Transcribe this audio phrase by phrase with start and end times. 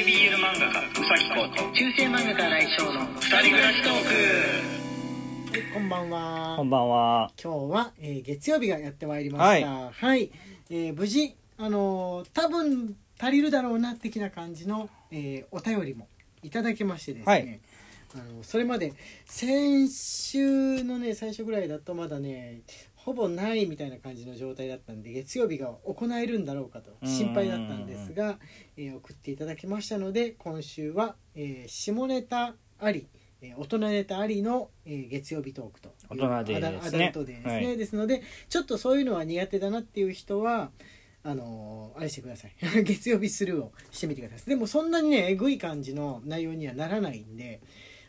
[0.00, 4.00] 系 BL 漫画家うさぎこと中世漫画家来翔の二人暮らしトーは
[5.58, 6.54] いこんばんは。
[6.56, 7.30] こんばんは。
[7.42, 9.90] 今日は、えー月曜日がやってまいりました。
[9.92, 10.30] はい、
[10.70, 16.08] えー無事あのー多分足りるだろうな的な感じの、えーお便りも
[16.42, 17.60] いただきましてですね、はい。
[18.14, 18.94] あのそれまで
[19.26, 22.60] 先週のね最初ぐらいだとまだね
[23.10, 28.38] ほぼないみたいな感じの状態だったんで月曜日が行えるんだろうかと心配だったんですが、
[28.76, 33.08] えー送っていただきましたので今週は、えー下ネタあり、
[33.42, 37.76] えー大人ネタありの、えー月曜日トークと大人デーアダですねアダルトデーですね、はい。
[37.76, 40.70] ですのでちょっとそういうのは苦手だなっていう人は
[41.24, 42.54] あのーあれしてください。
[42.84, 44.48] 月曜日スルーをしてみてください。
[44.48, 47.60] でもそんなにねえぐい感じの内容にはならないんで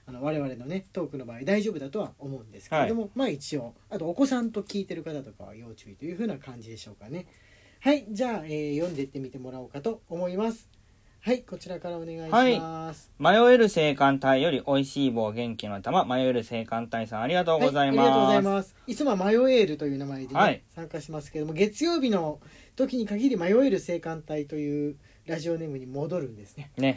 [0.05, 7.27] あの我々のねトークの場合大丈夫だとは思うんですけれども、まあ一応あとお子さんと聞いてる方とかは要注意というふうな感じでしょうかね。
[7.79, 10.69] はいじゃあ、えー読んでいってみてもらおうかと思います。
[11.23, 17.99] はいこちらからお願いします、迷える青函隊より美味しい棒元気の玉、迷える青函隊さんありがとうございます。
[17.99, 18.75] はい、ありがとうございます。
[18.87, 20.63] いつもはマヨエールという名前でね、はい。
[20.73, 22.39] 参加しますけども月曜日の
[22.75, 24.95] 時に限り迷える青函隊という
[25.27, 26.71] ラジオネームに戻るんですね。
[26.77, 26.95] ね。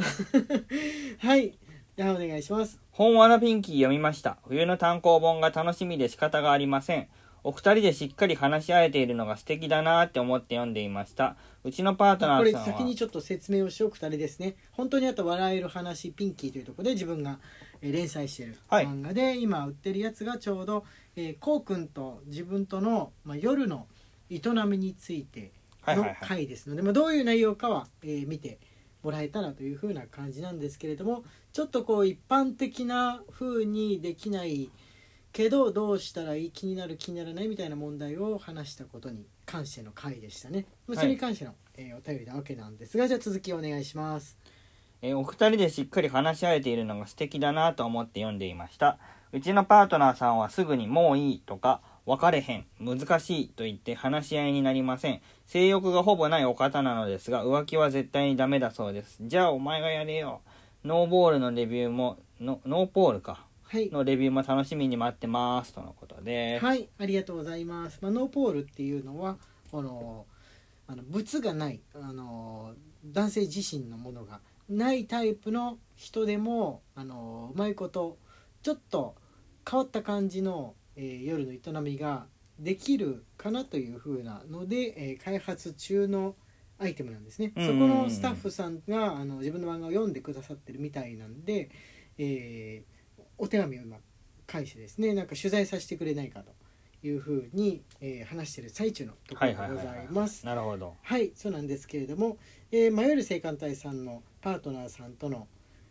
[1.21, 1.59] はい
[1.97, 4.39] じゃあお願いします本わらピンキー読みました。
[4.49, 7.07] 冬の単行本が楽しみで仕方がありません。
[7.45, 11.37] お二人でしっかり話し合えているのが素敵だなって思って読んでいました。
[11.63, 12.67] うちのパートナこれーさんは。
[12.67, 17.39] 先にちょっと説明をしておくとあれですね本当にあと笑える話ピンキーというところで自分が
[17.81, 23.87] えー連載しているはい漫画で、今売ってるやつがちょうど、えー、こうくんと自分との、まあ、夜の
[24.31, 25.53] 営みについて
[25.87, 28.59] のはいはいはい回ですので、まあ、どういう内容かは、えー見て
[29.05, 34.71] もらえたらというふうな感じなんですけれどもちょっとこう一般的な風にできない
[35.33, 36.51] けどどうしたらいい？
[36.51, 36.97] 気になる？
[36.97, 37.49] 気にならない？
[37.49, 44.39] みたいな問題を話したことに関しての回でしたね、まそれに関しての、えーお便りなわけなんですがじゃあ続きお願いします。
[45.03, 48.99] えーお二人でしっかり話し合えているのが素敵だなと思って読んでいました。
[49.33, 55.21] うちのパートナーさんはすぐにもういいとか、別れへん、難しいと言って話し合いになりません。
[55.47, 59.19] 性欲がほぼないお方なのですが、浮気は絶対にダメだそうです。
[59.23, 60.43] じゃあお前がやれよ。
[60.85, 63.47] ノーボールのレビューも、のノーポールか。
[63.63, 65.73] はいのレビューも楽しみに待ってます。
[65.73, 66.59] とのことで。
[66.61, 69.37] はいありがとうございます、まあ、ノーポールっていうのは
[69.73, 70.27] この
[70.87, 72.75] あの物がないあの
[73.07, 78.19] 男性自身のものがないタイプの人でもあのうまいこと
[78.63, 79.17] ちょっと
[79.69, 82.27] 変わった感じの、えー夜の営みが
[82.59, 86.37] できるかなという風なので、えー開発中の
[86.79, 91.71] アイテムなんですね、うんそこのスタッフさんがあの自分の漫画を読んでくださってるみたいなんで、
[92.19, 92.95] えー
[93.37, 93.97] お手紙を今
[94.47, 96.53] 返してですねなんか取材させてくれないかと
[97.05, 100.47] いうふうに、えー話している最中のところでございます。
[100.47, 100.95] なるほど。
[101.03, 102.39] はい、そうなんですけれども、
[102.71, 105.49] えー迷える青函隊さんのパートナーさんとの、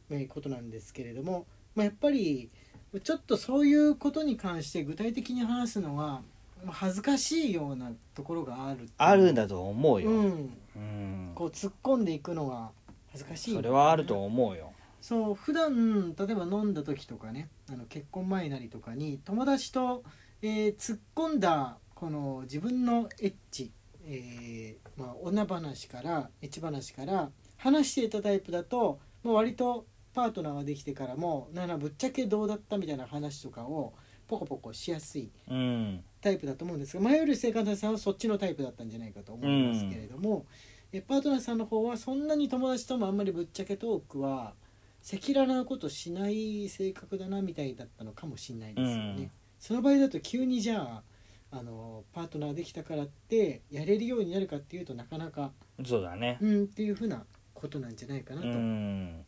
[0.10, 2.50] えーことなんですけれども、まあ、やっぱり
[3.00, 6.22] ちょっとそういうことに関して具体的に話すのは
[6.64, 10.10] まあ恥ずかしいようなところがあるあるんだと思うよ。
[10.10, 11.32] うん、うん。
[11.36, 12.72] こう突っ込んでいくのが
[13.12, 14.72] 恥ずかしいそれはあると思うよ。
[15.02, 20.04] そう普段例えば飲んだ時とかねあの結婚前なりとかに友達と、
[20.42, 23.72] えー突っ込んだこの自分のエッチ、
[24.06, 33.94] えーまあ、女話からエッチ話から話していたタイプだともう割とパートナーができてからもななぶっちゃけどうだったみたいな話とかを
[34.28, 36.04] ポコポコしやすいうん。
[36.22, 40.46] タイプだと思うんですが前より生活さんはそっちのタイプだったんじゃないかと思いますけれども、
[40.94, 44.54] えパートナーさんの方はそんなに友達ともあんまりぶっちゃけトークは
[45.06, 49.16] 赤裸々なことしない性格だなみたいだったのかもしれないですよね。
[49.18, 49.32] うん
[49.64, 51.04] その場合だと急にじゃあ
[51.58, 55.54] あのパートナーできたからってやれるようになるかっていうとなかなか
[55.86, 56.38] そうだね。
[56.42, 57.24] うんっていうふうな
[57.54, 59.26] ことなんじゃないかなうとん。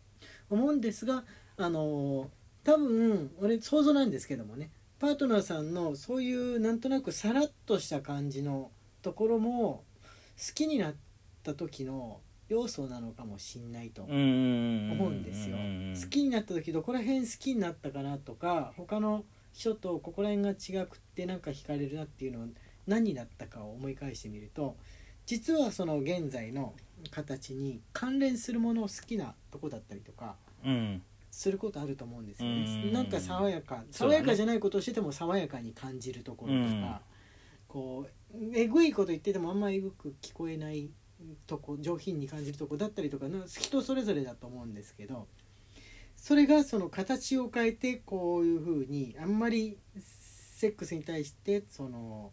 [0.49, 1.23] 思うんですが
[1.57, 2.29] あの
[2.63, 9.83] 多分俺想像なんですけどもねパートナーさんのそういうなんとなくさらっとした感じのところも
[10.37, 10.93] 好きになっ
[11.43, 14.03] た時の要素なのかもしんないと。
[14.03, 22.47] 思うんですよ好きになった時どこら辺好きになったかなとか他の人とここら辺が違くってなんか惹かれるなっていうのは
[22.87, 24.75] 何だったかを思い返してみると
[25.25, 26.73] 実はその現在の
[27.11, 31.01] 形に関連するものを好きなとこだったりとかうん。
[31.31, 32.65] することあると思うんですようん。
[32.65, 34.13] ねなんか爽やかそうだね。
[34.13, 36.95] 爽やかじゃないことをしてても爽やかに感じるところとか、うん。
[37.67, 40.89] こうえぐいこと言っててもあんまえぐく聞こえない
[41.47, 45.27] とこ上品に感じるとこだったりとかな人それぞれだと思うんですけど
[46.15, 52.31] それがその形を変えてこういうふうにあんまりセックスに対してその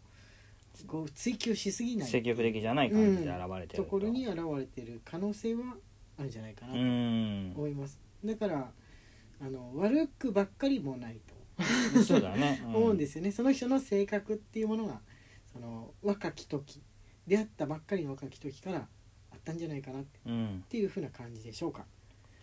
[0.87, 2.09] こう追求しすぎない。
[2.09, 3.89] 積極的じゃない感じで現れてると。
[3.89, 5.75] ころに現れてる可能性は
[6.17, 7.51] あるんじゃないかなうとん。
[7.55, 8.71] 思います、だから
[9.41, 11.33] あの悪くばっかりもないと。
[12.03, 15.01] そうだね、 思うんですすよね、その人の性格っていうものが
[15.51, 16.81] その若き時
[17.27, 18.87] 出会ったばっかりの若き時から
[19.31, 20.63] あったんじゃないかなっうん。
[20.69, 21.85] ていう風な感じでしょうか。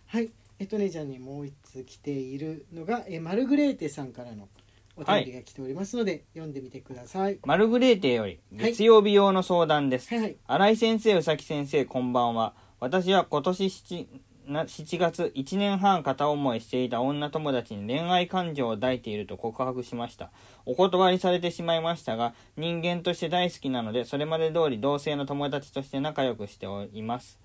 [0.07, 0.31] はい。
[0.59, 4.47] えっとねじゃあねもう一つ来ているのがえマルグレーテさんからの
[4.97, 7.39] お便りが来ておりますので、読んでみてください。
[7.45, 10.23] マルグレーテよりはい月曜日用の相談です、はい。
[10.23, 10.37] はい。
[10.47, 12.53] 新井先生宇崎先生こんばんは。
[12.79, 14.07] 私は今年 7,
[14.47, 20.31] な7月1年半片思いしていた女友達に恋愛感情を抱いていると告白しました。
[20.65, 27.39] お断りされてしまいましたが人間として大好きなのでそれまで通り同性の友達として仲良くしております。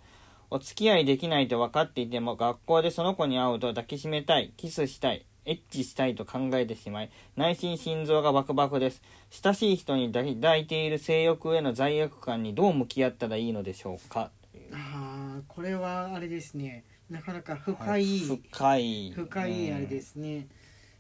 [0.49, 9.01] お付き合いできないと分かっていても学校でその子に会うと抱きしめたいキスしたいエッチしたいと考えてしまい内心心臓がバクバクです。
[9.31, 14.31] 親しい人に抱いている性欲への罪悪感にどう向き合ったらいいのでしょうか？
[14.73, 16.85] あーこれはあれですね。
[17.09, 19.13] なかなか深い、深い。
[19.13, 20.49] 深いあれですすね、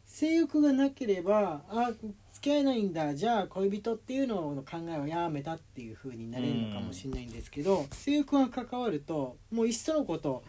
[0.04, 1.90] 性欲がなければあ
[2.32, 3.14] 付き合えないんだ。
[3.16, 10.44] じゃあ恋人っていうのの考えはやめたっていう風になれるのかもしれないんですけど、性欲が関わるともういっそのこと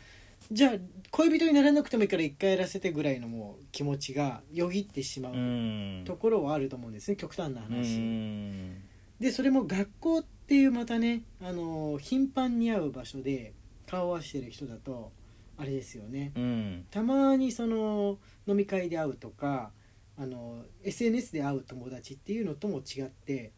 [0.52, 0.72] じゃあ
[1.12, 6.04] 恋人にならなくてもいいから一回やらせてぐらいのもう気持ちがよぎってしまううん。
[6.06, 8.00] ところはあると思うんですね極端なう話。
[8.00, 8.82] ん。
[9.20, 13.54] でそれも学校っていうまたねあの頻繁に会う場所で
[13.88, 15.12] 顔を合わせてる人だと
[15.58, 16.32] あれですよね。
[16.36, 16.86] うん。
[16.92, 18.18] たまにその
[18.48, 19.72] 飲み会で会うとか
[20.18, 23.52] あの SNS で会う友達っていうのとも違って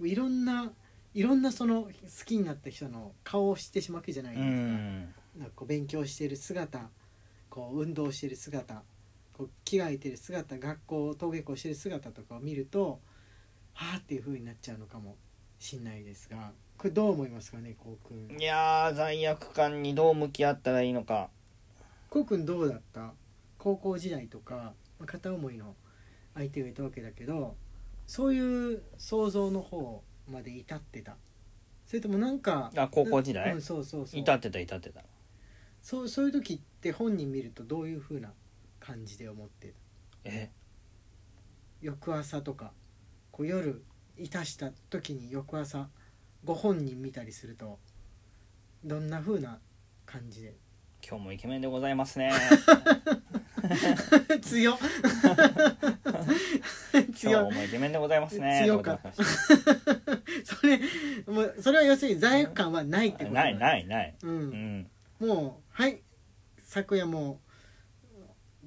[0.00, 0.72] いろんな
[1.14, 1.90] いろんなその好
[2.24, 6.90] きになった人の顔を知ってしまうわけじゃないですうか,、んなんかこう勉強してる姿
[7.48, 8.82] こう運動してる姿
[9.32, 13.00] こう着替えてる姿学校登下校してる姿とかを見ると
[13.74, 15.16] はあっていう風になっちゃうのかも
[15.58, 21.30] しんないですがこれどう思いますかねこうくんいやー罪悪感にどう向き合ったらいいのか。
[22.10, 23.12] こうくんどうだった？
[23.58, 25.74] 高校時代とかまあ片思いの
[26.34, 27.56] 相手がいたわけだけど
[28.06, 31.16] そういう想像の方まで至ってた。
[31.86, 33.52] それともなんかあ高校時代？
[33.52, 34.20] うん、そうそうそう。
[34.20, 35.02] 至ってた至ってた
[35.82, 38.32] そうそういう時って本人見るとどういう風な
[38.80, 39.74] 感じで思ってた
[40.24, 40.50] え？
[41.80, 42.72] 翌朝とか。
[43.32, 43.82] こう夜
[44.18, 45.88] いたした時に翌朝
[46.44, 47.78] ご本人見たりすると
[48.84, 49.58] どんな風な
[50.06, 50.54] 感じで？
[51.06, 52.30] 今日もイケメンでございますね。
[54.42, 54.78] 強っ。
[56.92, 58.62] 今強日もイケメンでございますね。
[58.64, 59.12] 強かった。
[60.44, 60.78] それ
[61.26, 64.50] もうそれは要するに罪悪感はないってことないい、ないない、う、うん
[64.80, 64.90] ん、
[65.22, 66.02] もうはい
[66.64, 67.40] 昨夜も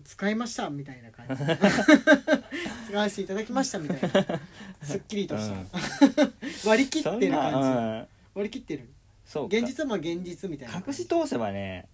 [0.06, 1.36] 使いましたみたいな感じ。
[2.88, 4.40] 使わせていただきましたみたいな。
[4.82, 5.58] すっきりとした、
[6.70, 8.90] 割り切ってる感じ、割り切ってる。
[9.26, 9.58] そうか。
[9.58, 11.90] 現実はまあ現実みたいな隠し通せばね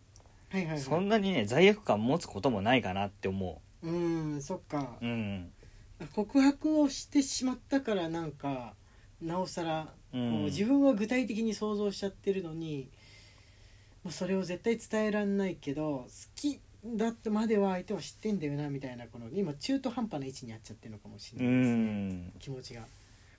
[0.50, 0.80] はいはいはい。
[0.80, 3.90] そんなにね罪悪感持つこともないかなって思う。
[3.90, 4.98] んそっか。
[5.02, 5.52] ううん。
[6.14, 8.76] 告白をしてしまったからなんか
[9.22, 12.92] なおさらこううん自分は具体的に想像しちゃってるのに、
[14.04, 22.82] ま、それを絶対伝えらんないけど好きだってまでは相手は知ってんだよなみたいなこの今中途半端な位置にあっちゃってるのかもしれないですね気持ちが。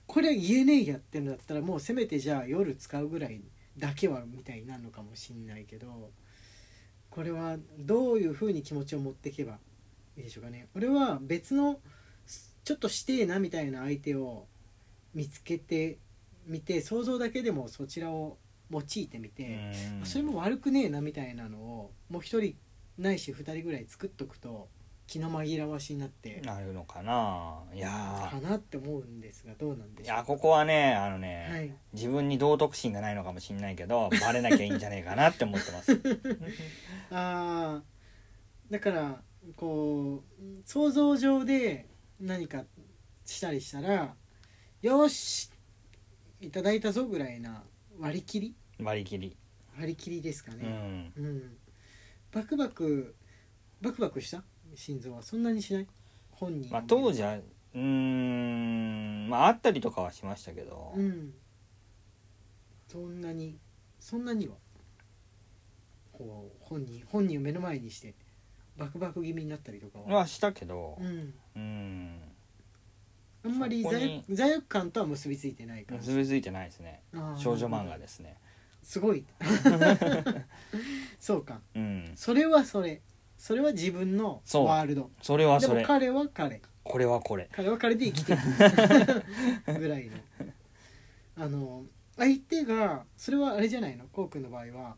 [0.05, 3.41] これ言えねえやってるんだったらもうせめてじゃあ夜使うぐらい
[3.77, 6.11] だけはみたいになるのかもしんないけど
[7.09, 9.59] これはどういうふうに気持ちを持っていけば
[10.17, 10.67] いいでしょうかね。
[10.75, 11.79] 俺は別の
[12.63, 14.47] ちょっとしてえなみたいな相手を
[15.13, 15.99] 見つけて
[16.45, 18.37] みて想像だけでもそちらを
[18.73, 19.59] 用いてみて、
[19.99, 20.05] うん。
[20.05, 22.55] それも悪くねえなみたいなのをもう一人
[22.97, 24.69] ないし二人ぐらい作っとくと
[25.07, 27.61] 気の紛らわしになってなるのかな。
[27.73, 27.89] いや
[28.31, 30.17] かなって思うんですがどうなんでしょう。
[30.17, 31.71] やここはねあのね、はい。
[31.93, 35.91] 自分に道徳心がないのかもしれないけど バレなきゃいいんじゃねえかなって思ってます。
[37.11, 37.83] ああ
[38.69, 39.21] だから
[39.55, 41.87] こう想像上で
[42.19, 42.65] 何か
[43.25, 44.15] したりしたら
[44.81, 45.49] よし
[46.39, 47.63] いただいたぞぐらいな
[47.99, 49.37] 割り切り割り切り。
[49.75, 51.13] 割り切りですかうねん。
[51.17, 51.57] うん、
[52.31, 53.15] バクバク
[53.81, 54.43] バクバクした？
[54.75, 55.87] 心臓はそんなにしない？
[56.31, 56.71] 本人。
[56.71, 61.33] まあ当時はうーんまああったりとかはしましたけど、うん。
[62.87, 63.57] そんなに
[63.99, 64.55] そんなには。
[66.11, 68.13] こう本人本人を目の前にして
[68.77, 70.19] バクバク気味になったりとかは。
[70.19, 70.97] はしたけど。
[71.01, 71.33] うん。
[71.55, 72.21] うん。
[73.45, 75.97] あんまりそこに罪罪悪感とは結びついてないから。
[75.97, 77.01] 結びついてないですね。
[77.13, 77.37] あー。
[77.37, 78.37] 少女漫画ですね
[78.83, 79.25] すごい。
[81.19, 81.61] そうか。
[81.73, 82.11] うん。
[82.15, 83.01] それはそれ。
[83.37, 85.11] それは自分のワールド。
[85.21, 85.75] それはそれ。
[85.75, 86.61] でも彼は彼。
[86.83, 87.49] これはこれ。
[87.51, 88.41] 彼は彼で生きていく
[89.79, 90.17] ぐらいの。
[91.35, 91.85] あの
[92.17, 94.07] 相手がそれはあれじゃないの？
[94.07, 94.97] こうくんの場合は。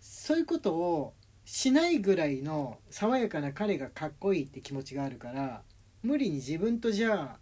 [0.00, 5.62] そういうことをしないぐらいの爽やかな彼がかっこいいって気持ちがあるから
[6.02, 7.38] 無理に自分とじゃあ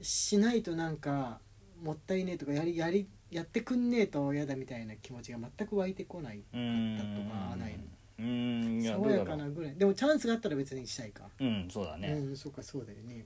[0.00, 1.40] しないとなんか
[1.82, 7.08] もったいねえとかやりやりやってくんねえと嫌だみたいな気持ちが全く湧いてこないうんだと
[7.50, 7.84] かないの
[8.18, 9.74] うん爽やかなぐらい。
[9.76, 11.24] でもチャンスがあったら別にしたいか。
[11.40, 12.08] うんそうだね。
[12.08, 13.24] うんそうかそうだよね。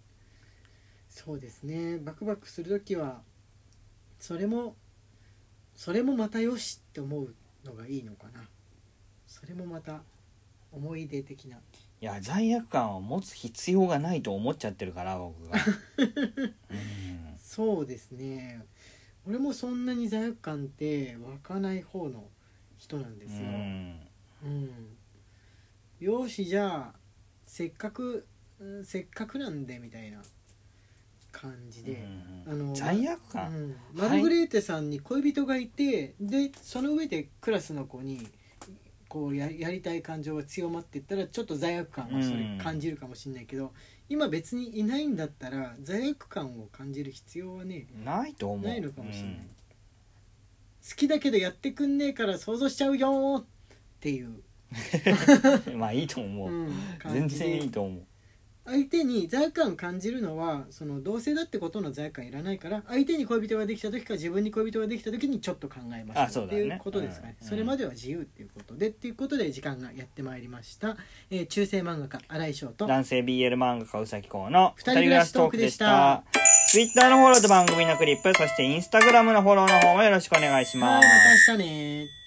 [1.08, 1.99] そうですね。
[1.99, 3.23] バクバクする時は
[4.18, 4.76] それも
[5.75, 7.34] それもまたよしって思う
[7.64, 8.44] のがいいのかな。
[9.26, 10.02] それもまた
[10.70, 11.56] 思い出的な。
[11.56, 11.61] い
[12.04, 15.58] や罪悪感を持つ必要がないと思っちゃってるから僕が。
[15.99, 17.37] うん。
[17.40, 18.64] そうですね
[19.26, 22.25] 俺もそんなに罪悪感って湧かない方の
[22.76, 24.00] 人なんですよ、うん。
[24.45, 24.71] うん、
[26.00, 26.99] よしじゃあ
[27.47, 28.26] せっかく
[28.61, 30.23] うんせっかくなんでみたいな
[31.33, 32.07] 感じで、
[32.47, 32.52] うん。
[32.52, 38.28] あの罪悪う感、ん、マルグレーテさんに恋人がいて、でその上でクラスの子に
[39.14, 43.73] こうややりたい感情が強まっていったらちょっと罪悪感はそれ感じるかもしれないけど、
[44.09, 48.66] 今別にいないんだったら罪悪感を感じる必要はねないと思う。
[48.66, 49.37] ないのかもしれない。
[50.90, 53.44] 好きだけどやってくんねえから想像しちゃうよーっ
[54.00, 54.42] ていう、
[55.68, 58.02] う んまあいいと思う、うん、感全然いいと思う
[58.66, 67.37] 相手に罪悪感感じるのはその同性だってことの罪悪感いらないから相手に恋人ができた時か自分に恋人ができた時にちょっと考えましょうっていうことですかね。
[67.40, 67.49] うん。
[67.49, 70.97] それまでは自由っていうことでっていうことで時間がやってまいりました、
[71.30, 76.25] えー中世漫画家新井翔と男性 BL 漫画家うさきこうの二人暮らしトークでした。
[76.71, 81.47] Twitter のフォローと番組のクリップ、そして Instagram のフォローの方もよろしくお願いしはいまます。
[81.47, 82.24] た明日ね